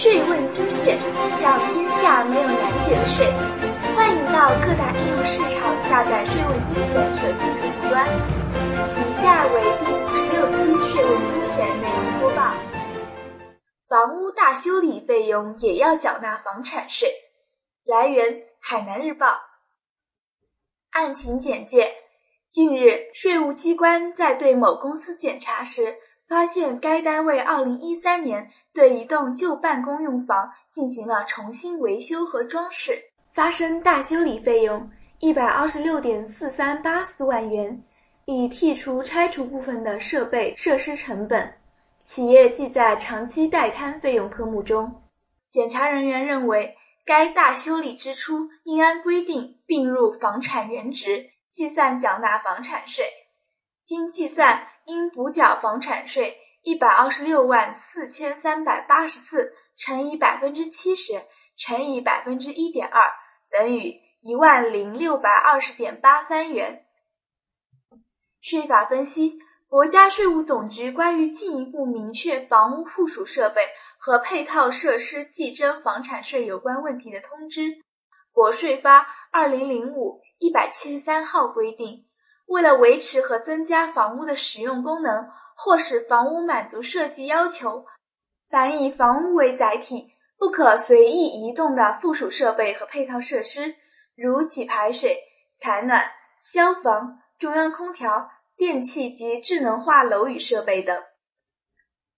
[0.00, 0.96] 税问精选，
[1.42, 3.26] 让天下没有难解的税。
[3.96, 8.06] 欢迎到各大应用市场下载“税问精选”手机客户端。
[8.94, 12.54] 以下为第五十六期“税问精选”内容播报：
[13.88, 17.12] 房屋大修理费用也要缴纳房产税。
[17.84, 19.40] 来源：海南日报。
[20.90, 21.92] 案情简介：
[22.52, 25.96] 近日，税务机关在对某公司检查时，
[26.28, 37.82] 发现该单位2013年对一栋旧办公用房进行了重新维修和装饰，发生大修理费用126.4384万元，
[38.26, 41.54] 已剔除拆除部分的设备设施成本，
[42.04, 45.02] 企业记在长期待摊费用科目中。
[45.50, 46.76] 检查人员认为。
[47.08, 53.06] 该大修理支出应按规定并入房产原值，计算缴纳房产税。
[53.88, 61.22] 经计算，应补缴房产税一百二十六万四千三百八十四乘以百分之七十
[61.56, 63.10] 乘以百分之一点二，
[63.50, 66.84] 等于一万零六百二十点八三元。
[68.42, 69.38] 税法分析。
[69.70, 73.60] 国家税务总局关于进一步明确房屋附属设备
[73.98, 77.82] 和配套设施计征房产税有关问题的通知
[78.32, 82.07] （国税发二零零五一百七十三号）规定，
[82.48, 87.86] 为了维持和增加房屋的使用功能，或使房屋满足设计要求，
[88.50, 93.76] 凡以房屋为载体，不可随意移动的附属设备和配套设施，
[94.16, 95.22] 如给排水、
[95.60, 98.30] 采暖、消防、中央空调。
[98.56, 101.04] 电器及智能化楼宇设备等，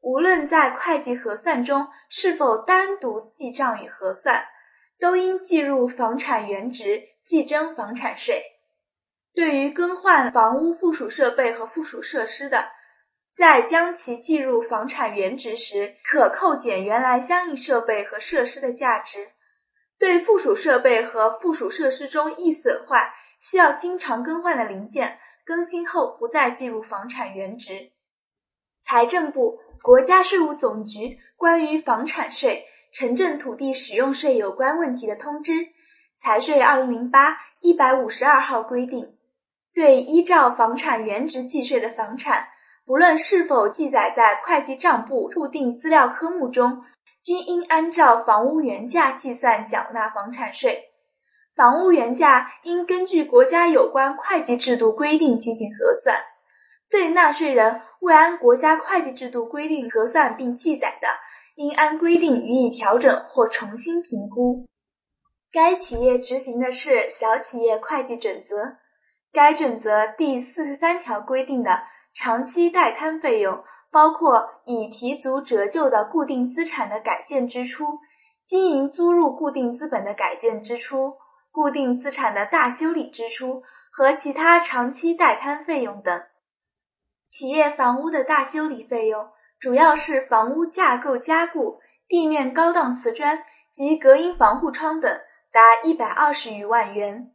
[0.00, 4.44] 无论在会计核算中是否单独记账与核算，
[4.98, 8.42] 都应计入房产原值，计征房产税。
[9.34, 12.68] 对于更换房屋附属设备和附属设施的，
[13.36, 19.28] 在将其计入房产原值时，可扣减原来相应设备和设施的价值。
[19.98, 27.90] 对附属设备和附属设施中易损坏、需要经常更换的零件，更新后不再计入房产原值。
[28.84, 35.52] 财政部、国家税务总局关于房产税、城镇土地使用税有关问题的通知
[36.18, 39.13] （财税二零零八一百五十二号）规定，
[39.74, 42.46] 对依照房产原值计税的房产，
[42.86, 46.84] 不论是否记载在会计账簿固定资料科目中，
[47.24, 50.90] 均应按照房屋原价计算缴纳房产税。
[51.56, 56.18] 房屋原价应根据国家有关会计制度规定进行核算，
[56.90, 61.08] 对纳税人未按国家会计制度规定核算并记载的，
[61.56, 64.66] 应按规定予以调整或重新评估。
[65.52, 68.76] 该企业执行的是小企业会计准则，
[69.34, 71.82] 该准则第四十三条规定的
[72.14, 77.98] 长期待摊费用，包括已提足折旧的固定资产的改建支出、
[78.42, 81.16] 经营租入固定资本的改建支出。
[81.50, 83.62] 固定资产的大修理支出
[83.92, 86.24] 和其他长期待摊费用等。
[87.24, 89.28] 企业房屋的大修理费用
[89.60, 91.78] 主要是房屋架构加固、
[92.08, 95.20] 地面高档瓷砖及隔音防护窗等，
[95.52, 97.30] 达一百二十余万元。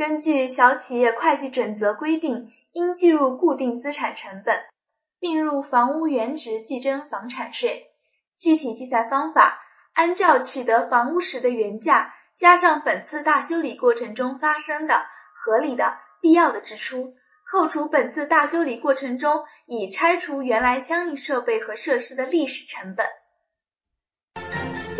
[0.00, 4.64] 根据小企业会计准则规定，应计入固定资产成本，
[5.18, 7.90] 并入房屋原值计征房产税。
[8.38, 9.60] 具体计算方法，
[9.92, 12.14] 按照取得房屋时的原价。
[12.34, 17.12] 加上本次大修理过程中发生的合理的、必要的支出，
[17.52, 23.04] 扣除本次大修理过程中已拆除原来相应设备和设施的历史成本。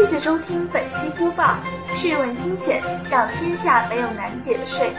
[0.00, 1.58] 谢谢收听本期播报，
[1.94, 4.94] 税问精选，让天下没有难解的税。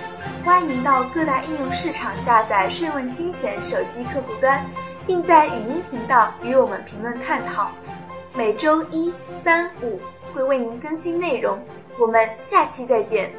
[0.45, 4.63] 欢迎到各大应用市场下载税问精选手机客户端，
[5.07, 7.71] 并在语音频道与我们评论探讨。
[8.35, 9.11] 每周一、
[9.43, 9.99] 三、五
[10.35, 11.59] 会为您更新内容。
[11.97, 13.33] 我们下期再见。